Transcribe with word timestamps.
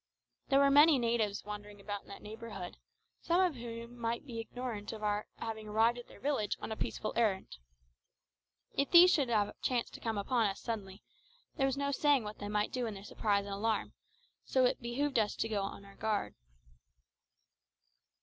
There 0.49 0.57
were 0.57 0.71
many 0.71 0.97
natives 0.97 1.45
wandering 1.45 1.79
about 1.79 2.01
in 2.01 2.07
that 2.07 2.23
neighbourhood, 2.23 2.77
some 3.21 3.39
of 3.39 3.53
whom 3.53 3.99
might 3.99 4.25
be 4.25 4.39
ignorant 4.39 4.91
of 4.93 5.03
our 5.03 5.27
having 5.37 5.67
arrived 5.67 5.99
at 5.99 6.07
their 6.07 6.19
village 6.19 6.57
on 6.59 6.71
a 6.71 6.75
peaceful 6.75 7.13
errand. 7.15 7.57
If 8.73 8.89
these 8.89 9.11
should 9.13 9.29
have 9.29 9.53
chanced 9.61 9.93
to 9.93 9.99
come 9.99 10.17
upon 10.17 10.47
us 10.47 10.59
suddenly, 10.59 11.03
there 11.55 11.67
was 11.67 11.77
no 11.77 11.91
saying 11.91 12.23
what 12.23 12.39
they 12.39 12.49
might 12.49 12.71
do 12.71 12.87
in 12.87 12.95
their 12.95 13.03
surprise 13.03 13.45
and 13.45 13.53
alarm, 13.53 13.93
so 14.43 14.65
it 14.65 14.81
behoved 14.81 15.19
us 15.19 15.35
to 15.35 15.47
be 15.47 15.55
on 15.55 15.85
our 15.85 15.97
guard. 15.97 16.33